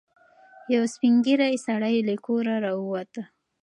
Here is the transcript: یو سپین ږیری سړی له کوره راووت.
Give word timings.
یو 0.73 0.83
سپین 0.93 1.13
ږیری 1.25 1.55
سړی 1.65 1.95
له 2.07 2.15
کوره 2.25 2.55
راووت. 2.63 3.11